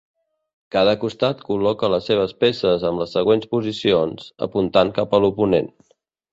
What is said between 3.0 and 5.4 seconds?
les següents posicions, apuntant cap a